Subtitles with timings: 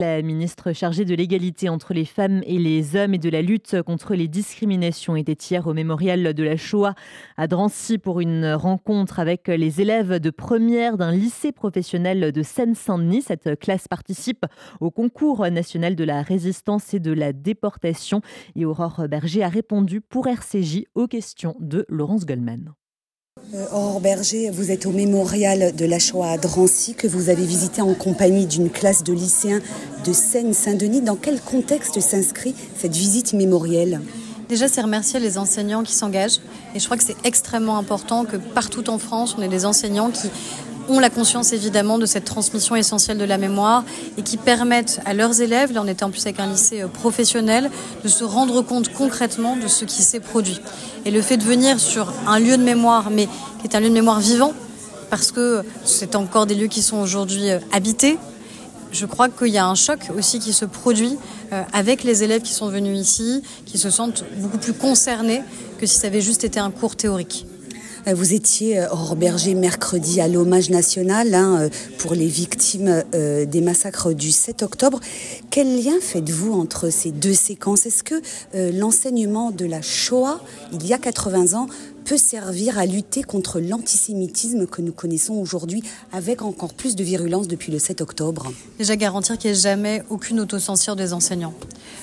[0.00, 3.82] La ministre chargée de l'égalité entre les femmes et les hommes et de la lutte
[3.82, 6.94] contre les discriminations était hier au mémorial de la Shoah
[7.36, 13.20] à Drancy pour une rencontre avec les élèves de première d'un lycée professionnel de Seine-Saint-Denis.
[13.20, 14.46] Cette classe participe
[14.80, 18.22] au concours national de la résistance et de la déportation.
[18.56, 22.72] Et Aurore Berger a répondu pour RCJ aux questions de Laurence Goldman.
[23.52, 27.44] Euh, Aurore Berger, vous êtes au mémorial de la Shoah à Drancy que vous avez
[27.44, 29.60] visité en compagnie d'une classe de lycéens
[30.04, 31.00] de Seine-Saint-Denis.
[31.00, 34.02] Dans quel contexte s'inscrit cette visite mémorielle?
[34.48, 36.40] Déjà, c'est remercier les enseignants qui s'engagent.
[36.76, 40.10] Et je crois que c'est extrêmement important que partout en France, on ait des enseignants
[40.10, 40.28] qui
[40.90, 43.84] ont la conscience évidemment de cette transmission essentielle de la mémoire
[44.18, 46.88] et qui permettent à leurs élèves, là on était en plus avec un lycée euh,
[46.88, 47.70] professionnel,
[48.02, 50.60] de se rendre compte concrètement de ce qui s'est produit.
[51.04, 53.26] Et le fait de venir sur un lieu de mémoire, mais
[53.60, 54.52] qui est un lieu de mémoire vivant,
[55.10, 58.18] parce que c'est encore des lieux qui sont aujourd'hui euh, habités,
[58.92, 61.16] je crois qu'il y a un choc aussi qui se produit
[61.52, 65.42] euh, avec les élèves qui sont venus ici, qui se sentent beaucoup plus concernés
[65.78, 67.46] que si ça avait juste été un cours théorique.
[68.06, 73.02] Euh, vous étiez, euh, hors berger, mercredi à l'hommage national hein, euh, pour les victimes
[73.12, 75.00] des massacres du 7 octobre.
[75.50, 77.86] Quel lien faites-vous entre ces deux séquences?
[77.86, 78.14] Est-ce que
[78.54, 80.40] l'enseignement de la Shoah,
[80.72, 81.66] il y a 80 ans,
[82.04, 87.48] peut servir à lutter contre l'antisémitisme que nous connaissons aujourd'hui avec encore plus de virulence
[87.48, 91.54] depuis le 7 octobre Déjà garantir qu'il n'y ait jamais aucune autocensure des enseignants.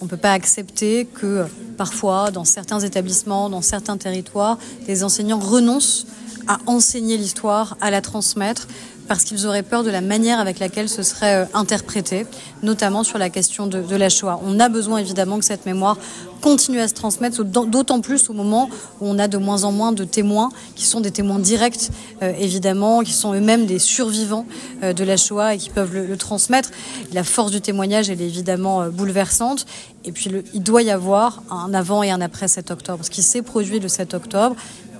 [0.00, 1.44] On ne peut pas accepter que
[1.76, 6.06] parfois, dans certains établissements, dans certains territoires, des enseignants renoncent
[6.46, 8.68] à enseigner l'histoire, à la transmettre,
[9.08, 12.26] parce qu'ils auraient peur de la manière avec laquelle ce serait euh, interprété,
[12.62, 14.40] notamment sur la question de, la Shoah.
[14.44, 15.96] On a besoin évidemment que cette mémoire
[16.42, 18.68] continue à se transmettre, d'autant plus au moment
[19.00, 21.90] où on a de moins en moins de témoins qui sont des témoins directs,
[22.22, 24.46] euh, évidemment, qui sont eux-mêmes des survivants
[24.84, 26.70] euh, de la Shoah et qui peuvent le, transmettre.
[27.12, 29.66] La force du témoignage, elle est évidemment bouleversante.
[30.04, 33.04] Et puis, il doit y avoir un avant et un après 7 octobre.
[33.04, 34.54] Ce qui s'est produit le 7 octobre,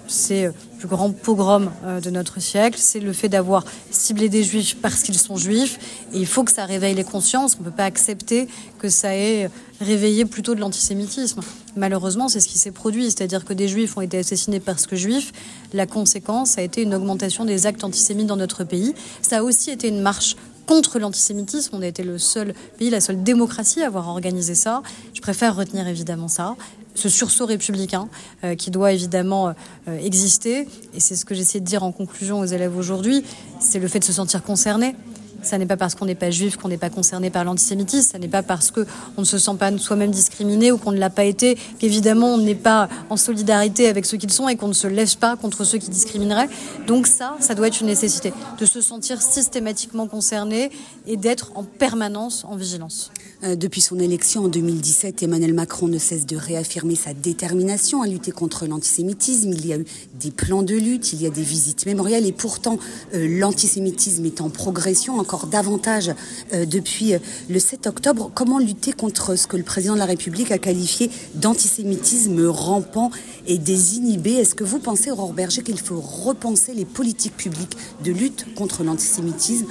[0.09, 4.43] c'est le plus grand pogrom euh, de notre siècle, c'est le fait d'avoir ciblé des
[4.43, 5.79] juifs parce qu'ils sont juifs.
[6.13, 7.57] Et il faut que ça réveille les consciences.
[7.57, 9.51] On ne peut pas accepter que ça ait
[9.81, 11.41] réveillé plutôt de l'antisémitisme.
[11.77, 14.97] Malheureusement, c'est ce qui s'est produit, c'est-à-dire que des juifs ont été assassinés parce que
[14.97, 15.33] juifs.
[15.73, 18.95] La conséquence a été une augmentation des actes antisémites dans notre pays.
[19.23, 21.75] Ça a aussi été une marche contre l'antisémitisme.
[21.77, 24.83] On a été le seul pays, la seule démocratie à avoir organisé ça.
[25.15, 26.57] Je préfère retenir évidemment ça
[26.99, 28.09] ce sursaut républicain
[28.45, 29.55] euh, qui doit évidemment
[29.89, 30.67] euh, exister.
[30.95, 33.25] Et c'est ce que j'essaie de dire en conclusion aux élèves aujourd'hui,
[33.61, 34.95] c'est le fait de se sentir concerné.
[35.43, 38.11] Ça n'est pas parce qu'on n'est pas juif qu'on n'est pas concerné par l'antisémitisme.
[38.13, 38.85] Ça n'est pas parce qu'on
[39.17, 42.55] ne se sent pas soi-même discriminé ou qu'on ne l'a pas été qu'évidemment on n'est
[42.55, 45.79] pas en solidarité avec ceux qu'ils sont et qu'on ne se lève pas contre ceux
[45.79, 46.49] qui discrimineraient.
[46.87, 50.71] Donc ça, ça doit être une nécessité, de se sentir systématiquement concerné
[51.07, 53.11] et d'être en permanence en vigilance.
[53.45, 58.07] Euh, depuis son élection en 2017, Emmanuel Macron ne cesse de réaffirmer sa détermination à
[58.07, 59.53] lutter contre l'antisémitisme.
[59.53, 59.85] Il y a eu
[60.19, 62.79] des plans de lutte, il y a des visites mémorielles et pourtant
[63.15, 66.11] euh, l'antisémitisme est en progression encore davantage
[66.55, 67.13] euh, depuis
[67.51, 68.31] le 7 octobre.
[68.35, 73.11] Comment lutter contre ce que le président de la République a qualifié d'antisémitisme rampant
[73.47, 74.33] et désinhibé?
[74.33, 78.85] Est-ce que vous pensez, Aurore Berger, qu'il faut repenser les politiques publiques de lutte contre
[78.85, 79.67] l'antisémitisme?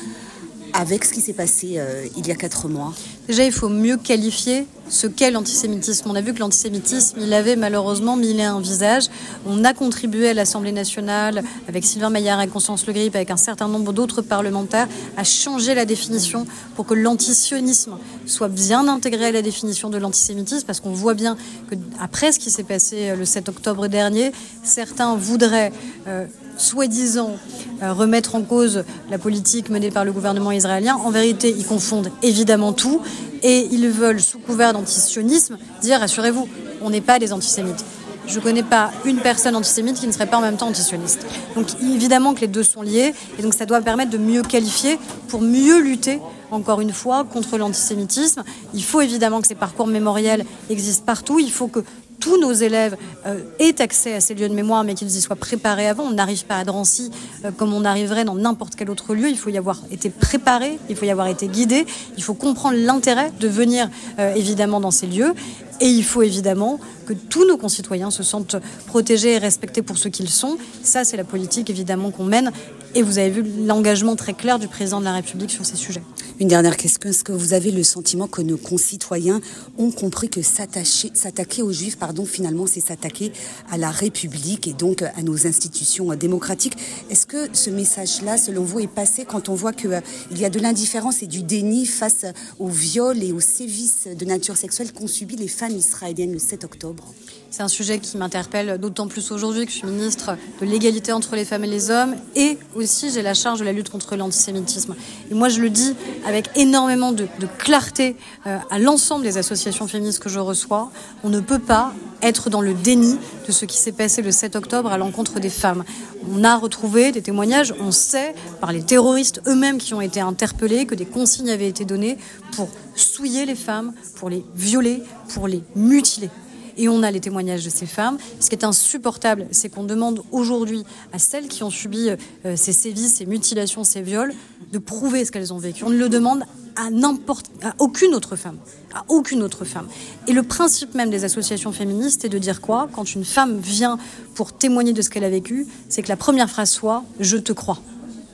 [0.77, 2.93] Avec ce qui s'est passé euh, il y a quatre mois
[3.27, 6.09] Déjà, il faut mieux qualifier ce qu'est l'antisémitisme.
[6.09, 9.07] On a vu que l'antisémitisme, il avait malheureusement et un visages.
[9.45, 13.37] On a contribué à l'Assemblée nationale, avec Sylvain Maillard et Constance Le Grip, avec un
[13.37, 14.87] certain nombre d'autres parlementaires,
[15.17, 16.45] à changer la définition
[16.75, 21.35] pour que l'antisionisme soit bien intégré à la définition de l'antisémitisme, parce qu'on voit bien
[21.69, 24.31] que après ce qui s'est passé euh, le 7 octobre dernier,
[24.63, 25.73] certains voudraient
[26.07, 26.27] euh,
[26.57, 27.37] soi-disant
[27.81, 30.95] euh, remettre en cause la politique menée par le gouvernement israélien.
[30.95, 33.01] En vérité, ils confondent évidemment tout
[33.43, 36.47] et ils veulent, sous couvert d'antisionisme, dire rassurez-vous,
[36.81, 37.83] on n'est pas des antisémites.
[38.27, 41.25] Je ne connais pas une personne antisémite qui ne serait pas en même temps antisioniste.
[41.55, 44.99] Donc évidemment que les deux sont liés et donc ça doit permettre de mieux qualifier
[45.29, 46.19] pour mieux lutter
[46.51, 48.43] encore une fois contre l'antisémitisme.
[48.73, 51.39] Il faut évidemment que ces parcours mémoriels existent partout.
[51.39, 51.79] Il faut que
[52.19, 55.35] tous nos élèves euh, aient accès à ces lieux de mémoire, mais qu'ils y soient
[55.35, 56.03] préparés avant.
[56.03, 57.11] On n'arrive pas à Drancy
[57.45, 59.29] euh, comme on arriverait dans n'importe quel autre lieu.
[59.29, 61.85] Il faut y avoir été préparé, il faut y avoir été guidé,
[62.17, 65.33] il faut comprendre l'intérêt de venir euh, évidemment dans ces lieux.
[65.79, 68.55] Et il faut évidemment que tous nos concitoyens se sentent
[68.87, 70.57] protégés et respectés pour ce qu'ils sont.
[70.81, 72.51] Ça, c'est la politique évidemment qu'on mène.
[72.95, 76.01] Et vous avez vu l'engagement très clair du président de la République sur ces sujets.
[76.39, 77.09] Une dernière question.
[77.09, 79.41] Est-ce que vous avez le sentiment que nos concitoyens
[79.79, 83.31] ont compris que s'attaquer aux juifs, pardon, finalement, c'est s'attaquer
[83.71, 86.77] à la République et donc à nos institutions démocratiques?
[87.09, 90.01] Est-ce que ce message-là, selon vous, est passé quand on voit qu'il euh,
[90.35, 92.25] y a de l'indifférence et du déni face
[92.59, 96.65] aux viols et aux sévices de nature sexuelle qu'ont subi les femmes israéliennes le 7
[96.65, 97.15] octobre?
[97.57, 101.35] C'est un sujet qui m'interpelle d'autant plus aujourd'hui que je suis ministre de l'égalité entre
[101.35, 104.95] les femmes et les hommes et aussi j'ai la charge de la lutte contre l'antisémitisme.
[105.31, 105.95] Et moi je le dis
[106.27, 107.27] avec énormément de,
[107.57, 108.15] clarté
[108.45, 110.91] euh, à l'ensemble des associations féministes que je reçois,
[111.23, 113.17] on ne peut pas être dans le déni
[113.47, 115.83] de ce qui s'est passé le 7 octobre à l'encontre des femmes.
[116.31, 120.85] On a retrouvé des témoignages, on sait par les terroristes eux-mêmes qui ont été interpellés
[120.85, 122.19] que des consignes avaient été données
[122.51, 126.29] pour souiller les femmes, pour les violer, pour les mutiler
[126.77, 128.17] et on a les témoignages de ces femmes.
[128.39, 132.73] Ce qui est insupportable, c'est qu'on demande aujourd'hui à celles qui ont subi euh, ces
[132.73, 134.33] sévices, ces mutilations, ces viols,
[134.71, 135.83] de prouver ce qu'elles ont vécu.
[135.83, 136.43] On ne le demande
[136.75, 138.57] à n'importe, à aucune autre femme,
[138.93, 139.87] à aucune autre femme.
[140.27, 142.87] Et le principe même des associations féministes est de dire quoi?
[142.93, 143.97] Quand une femme vient
[144.35, 147.51] pour témoigner de ce qu'elle a vécu, c'est que la première phrase soit⁇ Je te
[147.51, 147.81] crois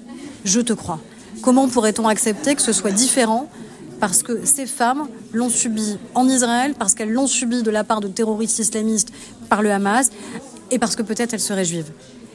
[0.43, 0.99] ⁇Je te crois.
[1.41, 3.49] Comment pourrait-on accepter que ce soit différent
[4.03, 8.01] parce que ces femmes l'ont subi en Israël, parce qu'elles l'ont subi de la part
[8.01, 9.13] de terroristes islamistes
[9.47, 10.09] par le Hamas,
[10.71, 11.89] et parce que peut-être elles seraient juives.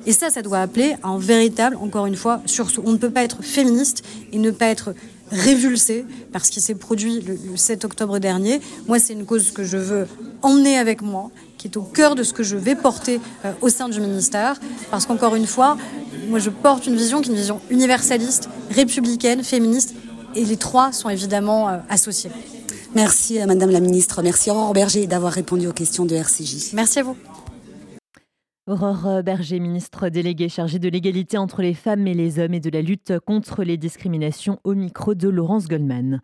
[0.07, 2.83] Et ça, ça doit appeler à un véritable, encore une fois, sursaut.
[2.87, 4.95] On ne peut pas être féministe et ne pas être
[5.31, 8.63] révulsé par ce qui s'est produit le, 7 octobre dernier.
[8.87, 10.07] Moi, c'est une cause que je veux
[10.41, 13.69] emmener avec moi, qui est au cœur de ce que je vais porter euh, au
[13.69, 14.59] sein du ministère,
[14.91, 15.77] parce qu'encore une fois,
[16.31, 19.95] moi, je porte une vision qui est une vision universaliste, républicaine, féministe
[20.35, 22.31] et les trois sont évidemment euh, associés.
[22.95, 24.23] Merci à Madame la Ministre.
[24.23, 26.73] Merci Aurore Berger d'avoir répondu aux questions de RCJ.
[26.75, 27.17] Merci à vous.
[28.67, 32.69] Aurore Berger, ministre déléguée chargée de l'égalité entre les femmes et les hommes et de
[32.69, 36.21] la lutte contre les discriminations au micro de Laurence Goldman.